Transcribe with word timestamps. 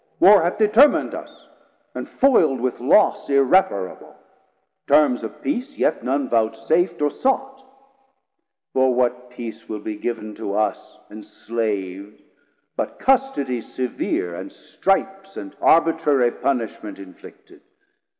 Warr 0.19 0.41
hath 0.41 0.57
determin'd 0.57 1.13
us, 1.13 1.47
and 1.93 2.09
foild 2.09 2.59
with 2.59 2.79
loss 2.79 3.27
330 3.27 3.35
Irreparable; 3.37 4.15
tearms 4.87 5.23
of 5.23 5.43
peace 5.43 5.77
yet 5.77 6.01
none 6.03 6.27
Voutsaf't 6.27 6.99
or 7.03 7.11
sought; 7.11 7.63
for 8.73 8.95
what 8.95 9.29
peace 9.29 9.69
will 9.69 9.77
be 9.81 9.95
giv'n 9.95 10.33
To 10.37 10.55
us 10.55 10.97
enslav'd, 11.11 12.19
but 12.75 12.97
custody 12.97 13.61
severe, 13.61 14.33
And 14.33 14.51
stripes, 14.51 15.37
and 15.37 15.55
arbitrary 15.61 16.31
punishment 16.31 16.97
Inflicted? 16.97 17.61